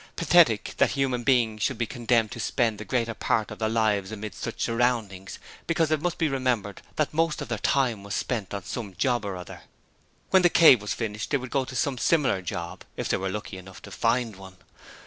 Pathetic 0.15 0.73
that 0.77 0.93
human 0.93 1.21
beings 1.23 1.61
should 1.61 1.77
be 1.77 1.85
condemned 1.85 2.31
to 2.31 2.39
spend 2.39 2.79
the 2.79 2.85
greater 2.85 3.13
part 3.13 3.51
of 3.51 3.59
their 3.59 3.69
lives 3.69 4.11
amid 4.11 4.33
such 4.33 4.63
surroundings, 4.63 5.37
because 5.67 5.91
it 5.91 6.01
must 6.01 6.17
be 6.17 6.27
remembered 6.27 6.81
that 6.95 7.13
most 7.13 7.39
of 7.39 7.49
their 7.49 7.59
time 7.59 8.01
was 8.01 8.15
spent 8.15 8.51
on 8.51 8.63
some 8.63 8.95
job 8.95 9.23
or 9.23 9.35
other. 9.37 9.61
When 10.31 10.41
'The 10.41 10.49
Cave' 10.49 10.81
was 10.81 10.95
finished 10.95 11.29
they 11.29 11.37
would 11.37 11.51
go 11.51 11.65
to 11.65 11.75
some 11.75 11.99
similar 11.99 12.41
'job', 12.41 12.83
if 12.97 13.09
they 13.09 13.17
were 13.17 13.29
lucky 13.29 13.59
enough 13.59 13.79
to 13.83 13.91
find 13.91 14.37
one. 14.37 14.57